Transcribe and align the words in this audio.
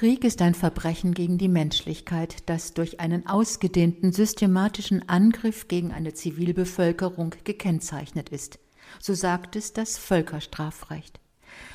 Krieg 0.00 0.24
ist 0.24 0.40
ein 0.40 0.54
Verbrechen 0.54 1.12
gegen 1.12 1.36
die 1.36 1.50
Menschlichkeit, 1.50 2.36
das 2.46 2.72
durch 2.72 3.00
einen 3.00 3.26
ausgedehnten 3.26 4.12
systematischen 4.12 5.06
Angriff 5.10 5.68
gegen 5.68 5.92
eine 5.92 6.14
Zivilbevölkerung 6.14 7.34
gekennzeichnet 7.44 8.30
ist. 8.30 8.58
So 8.98 9.12
sagt 9.12 9.56
es 9.56 9.74
das 9.74 9.98
Völkerstrafrecht. 9.98 11.20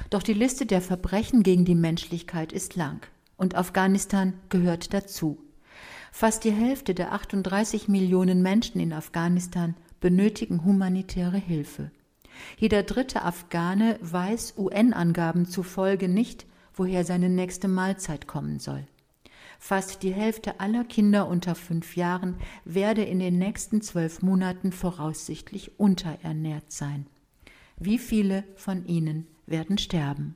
Doch 0.09 0.23
die 0.23 0.33
Liste 0.33 0.65
der 0.65 0.81
Verbrechen 0.81 1.43
gegen 1.43 1.65
die 1.65 1.75
Menschlichkeit 1.75 2.51
ist 2.51 2.75
lang, 2.75 3.05
und 3.37 3.53
Afghanistan 3.53 4.33
gehört 4.49 4.91
dazu. 4.91 5.37
Fast 6.11 6.45
die 6.45 6.51
Hälfte 6.51 6.95
der 6.95 7.11
38 7.11 7.89
Millionen 7.89 8.41
Menschen 8.41 8.81
in 8.81 8.91
Afghanistan 8.91 9.75
benötigen 10.01 10.65
humanitäre 10.65 11.37
Hilfe. 11.37 11.91
Jeder 12.57 12.81
dritte 12.81 13.21
Afghane 13.21 13.99
weiß 14.01 14.55
UN-Angaben 14.57 15.45
zufolge 15.45 16.09
nicht, 16.09 16.47
woher 16.75 17.03
seine 17.03 17.29
nächste 17.29 17.67
Mahlzeit 17.67 18.27
kommen 18.27 18.59
soll. 18.59 18.85
Fast 19.59 20.03
die 20.03 20.13
Hälfte 20.13 20.59
aller 20.59 20.83
Kinder 20.83 21.27
unter 21.27 21.55
fünf 21.55 21.95
Jahren 21.95 22.35
werde 22.65 23.03
in 23.03 23.19
den 23.19 23.37
nächsten 23.37 23.81
zwölf 23.81 24.21
Monaten 24.21 24.71
voraussichtlich 24.71 25.79
unterernährt 25.79 26.71
sein. 26.71 27.07
Wie 27.77 27.97
viele 27.97 28.43
von 28.55 28.85
ihnen 28.85 29.27
werden 29.45 29.77
sterben? 29.77 30.35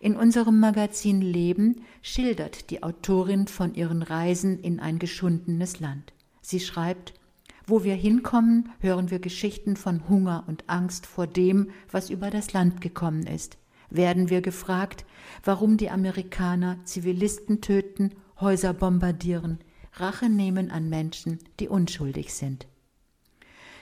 In 0.00 0.16
unserem 0.16 0.58
Magazin 0.58 1.20
Leben 1.20 1.82
schildert 2.02 2.70
die 2.70 2.82
Autorin 2.82 3.46
von 3.46 3.74
ihren 3.74 4.02
Reisen 4.02 4.58
in 4.58 4.80
ein 4.80 4.98
geschundenes 4.98 5.78
Land. 5.78 6.12
Sie 6.40 6.58
schreibt, 6.58 7.14
wo 7.68 7.84
wir 7.84 7.94
hinkommen, 7.94 8.70
hören 8.80 9.12
wir 9.12 9.20
Geschichten 9.20 9.76
von 9.76 10.08
Hunger 10.08 10.42
und 10.48 10.68
Angst 10.68 11.06
vor 11.06 11.28
dem, 11.28 11.70
was 11.90 12.10
über 12.10 12.30
das 12.30 12.52
Land 12.52 12.80
gekommen 12.80 13.28
ist 13.28 13.56
werden 13.94 14.30
wir 14.30 14.40
gefragt, 14.40 15.04
warum 15.44 15.76
die 15.76 15.90
Amerikaner 15.90 16.78
Zivilisten 16.84 17.60
töten, 17.60 18.12
Häuser 18.40 18.74
bombardieren, 18.74 19.58
Rache 19.94 20.28
nehmen 20.28 20.70
an 20.70 20.88
Menschen, 20.88 21.38
die 21.60 21.68
unschuldig 21.68 22.34
sind. 22.34 22.66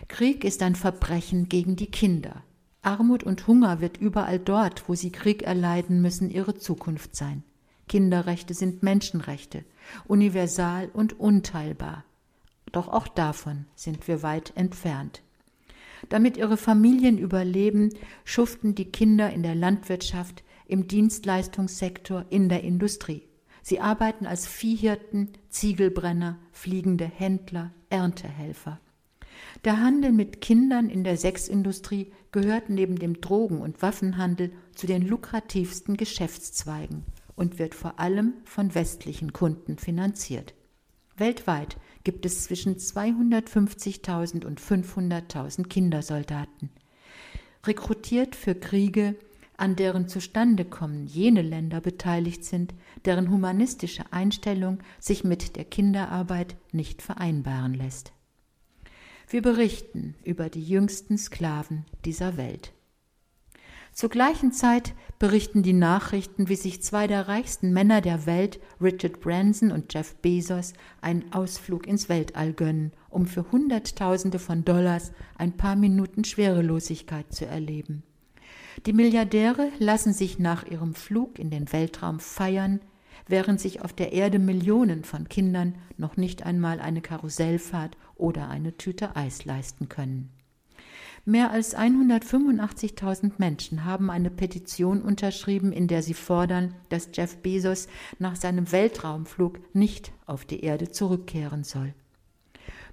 Krieg 0.08 0.44
ist 0.44 0.62
ein 0.62 0.74
Verbrechen 0.74 1.48
gegen 1.48 1.76
die 1.76 1.90
Kinder. 1.90 2.42
Armut 2.82 3.22
und 3.22 3.46
Hunger 3.46 3.80
wird 3.80 3.98
überall 3.98 4.38
dort, 4.38 4.88
wo 4.88 4.94
sie 4.94 5.12
Krieg 5.12 5.42
erleiden 5.42 6.02
müssen, 6.02 6.30
ihre 6.30 6.54
Zukunft 6.54 7.14
sein. 7.14 7.44
Kinderrechte 7.88 8.54
sind 8.54 8.82
Menschenrechte, 8.82 9.64
universal 10.06 10.90
und 10.92 11.18
unteilbar. 11.18 12.04
Doch 12.72 12.88
auch 12.88 13.08
davon 13.08 13.66
sind 13.74 14.06
wir 14.08 14.22
weit 14.22 14.52
entfernt. 14.56 15.22
Damit 16.08 16.36
ihre 16.36 16.56
Familien 16.56 17.18
überleben, 17.18 17.90
schuften 18.24 18.74
die 18.74 18.90
Kinder 18.90 19.30
in 19.32 19.42
der 19.42 19.54
Landwirtschaft, 19.54 20.42
im 20.66 20.86
Dienstleistungssektor, 20.86 22.26
in 22.30 22.48
der 22.48 22.62
Industrie. 22.62 23.24
Sie 23.62 23.80
arbeiten 23.80 24.26
als 24.26 24.46
Viehhirten, 24.46 25.32
Ziegelbrenner, 25.48 26.38
fliegende 26.52 27.04
Händler, 27.04 27.72
Erntehelfer. 27.90 28.80
Der 29.64 29.80
Handel 29.80 30.12
mit 30.12 30.40
Kindern 30.40 30.88
in 30.88 31.04
der 31.04 31.16
Sexindustrie 31.16 32.12
gehört 32.32 32.70
neben 32.70 32.96
dem 32.96 33.20
Drogen- 33.20 33.60
und 33.60 33.82
Waffenhandel 33.82 34.52
zu 34.74 34.86
den 34.86 35.06
lukrativsten 35.06 35.96
Geschäftszweigen 35.96 37.04
und 37.34 37.58
wird 37.58 37.74
vor 37.74 37.98
allem 37.98 38.34
von 38.44 38.74
westlichen 38.74 39.32
Kunden 39.32 39.78
finanziert. 39.78 40.54
Weltweit 41.16 41.76
gibt 42.04 42.24
es 42.26 42.44
zwischen 42.44 42.76
250.000 42.76 44.44
und 44.44 44.60
500.000 44.60 45.68
Kindersoldaten. 45.68 46.70
Rekrutiert 47.64 48.34
für 48.34 48.54
Kriege, 48.54 49.16
an 49.56 49.76
deren 49.76 50.08
Zustandekommen 50.08 51.06
jene 51.06 51.42
Länder 51.42 51.82
beteiligt 51.82 52.44
sind, 52.44 52.74
deren 53.04 53.30
humanistische 53.30 54.10
Einstellung 54.10 54.78
sich 54.98 55.22
mit 55.22 55.56
der 55.56 55.64
Kinderarbeit 55.64 56.56
nicht 56.72 57.02
vereinbaren 57.02 57.74
lässt. 57.74 58.12
Wir 59.28 59.42
berichten 59.42 60.14
über 60.24 60.48
die 60.48 60.64
jüngsten 60.64 61.18
Sklaven 61.18 61.84
dieser 62.04 62.36
Welt. 62.36 62.72
Zur 64.00 64.08
gleichen 64.08 64.50
Zeit 64.50 64.94
berichten 65.18 65.62
die 65.62 65.74
Nachrichten, 65.74 66.48
wie 66.48 66.56
sich 66.56 66.82
zwei 66.82 67.06
der 67.06 67.28
reichsten 67.28 67.70
Männer 67.74 68.00
der 68.00 68.24
Welt, 68.24 68.58
Richard 68.80 69.20
Branson 69.20 69.70
und 69.70 69.92
Jeff 69.92 70.14
Bezos, 70.22 70.72
einen 71.02 71.30
Ausflug 71.34 71.86
ins 71.86 72.08
Weltall 72.08 72.54
gönnen, 72.54 72.92
um 73.10 73.26
für 73.26 73.52
Hunderttausende 73.52 74.38
von 74.38 74.64
Dollars 74.64 75.12
ein 75.36 75.58
paar 75.58 75.76
Minuten 75.76 76.24
Schwerelosigkeit 76.24 77.30
zu 77.30 77.44
erleben. 77.44 78.02
Die 78.86 78.94
Milliardäre 78.94 79.68
lassen 79.78 80.14
sich 80.14 80.38
nach 80.38 80.66
ihrem 80.66 80.94
Flug 80.94 81.38
in 81.38 81.50
den 81.50 81.70
Weltraum 81.70 82.20
feiern, 82.20 82.80
während 83.28 83.60
sich 83.60 83.82
auf 83.82 83.92
der 83.92 84.14
Erde 84.14 84.38
Millionen 84.38 85.04
von 85.04 85.28
Kindern 85.28 85.74
noch 85.98 86.16
nicht 86.16 86.42
einmal 86.46 86.80
eine 86.80 87.02
Karussellfahrt 87.02 87.98
oder 88.16 88.48
eine 88.48 88.78
Tüte 88.78 89.14
Eis 89.14 89.44
leisten 89.44 89.90
können. 89.90 90.30
Mehr 91.30 91.52
als 91.52 91.76
185.000 91.76 93.34
Menschen 93.38 93.84
haben 93.84 94.10
eine 94.10 94.30
Petition 94.30 95.00
unterschrieben, 95.00 95.70
in 95.70 95.86
der 95.86 96.02
sie 96.02 96.14
fordern, 96.14 96.74
dass 96.88 97.10
Jeff 97.12 97.36
Bezos 97.36 97.86
nach 98.18 98.34
seinem 98.34 98.72
Weltraumflug 98.72 99.60
nicht 99.72 100.10
auf 100.26 100.44
die 100.44 100.64
Erde 100.64 100.90
zurückkehren 100.90 101.62
soll. 101.62 101.94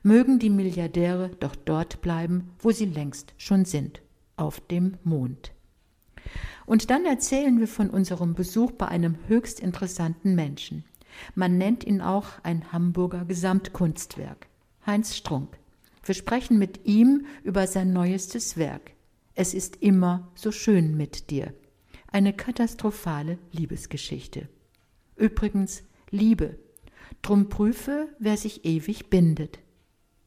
Mögen 0.03 0.37
die 0.37 0.51
Milliardäre 0.51 1.31
doch 1.39 1.55
dort 1.55 2.03
bleiben, 2.03 2.51
wo 2.59 2.69
sie 2.69 2.85
längst 2.85 3.33
schon 3.37 3.65
sind, 3.65 4.03
auf 4.35 4.59
dem 4.59 4.97
Mond. 5.03 5.51
Und 6.67 6.91
dann 6.91 7.05
erzählen 7.05 7.59
wir 7.59 7.67
von 7.67 7.89
unserem 7.89 8.35
Besuch 8.35 8.71
bei 8.71 8.87
einem 8.87 9.17
höchst 9.27 9.59
interessanten 9.59 10.35
Menschen. 10.35 10.83
Man 11.33 11.57
nennt 11.57 11.83
ihn 11.83 12.01
auch 12.01 12.27
ein 12.43 12.71
Hamburger 12.71 13.25
Gesamtkunstwerk. 13.25 14.45
Heinz 14.85 15.15
Strunk. 15.15 15.57
Wir 16.07 16.15
sprechen 16.15 16.57
mit 16.57 16.85
ihm 16.85 17.25
über 17.43 17.67
sein 17.67 17.91
neuestes 17.91 18.55
Werk. 18.55 18.91
Es 19.35 19.53
ist 19.53 19.75
immer 19.81 20.31
so 20.35 20.53
schön 20.53 20.95
mit 20.95 21.29
dir. 21.31 21.53
Eine 22.09 22.31
katastrophale 22.31 23.37
Liebesgeschichte. 23.51 24.47
Übrigens, 25.17 25.83
Liebe. 26.09 26.57
Drum 27.21 27.49
prüfe, 27.49 28.07
wer 28.19 28.37
sich 28.37 28.63
ewig 28.63 29.09
bindet. 29.09 29.59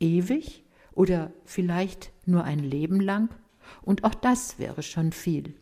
Ewig 0.01 0.65
oder 0.93 1.33
vielleicht 1.47 2.13
nur 2.27 2.45
ein 2.45 2.59
Leben 2.59 3.01
lang? 3.01 3.35
Und 3.81 4.05
auch 4.05 4.15
das 4.15 4.59
wäre 4.59 4.83
schon 4.83 5.13
viel. 5.13 5.55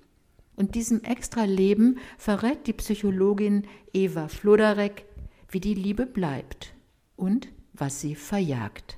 Und 0.57 0.75
diesem 0.75 1.05
extra 1.05 1.45
Leben 1.45 1.99
verrät 2.17 2.67
die 2.67 2.73
Psychologin 2.73 3.69
Eva 3.93 4.27
Flodarek, 4.27 5.05
wie 5.49 5.61
die 5.61 5.75
Liebe 5.75 6.07
bleibt 6.07 6.75
und 7.15 7.53
was 7.73 8.01
sie 8.01 8.17
verjagt. 8.17 8.98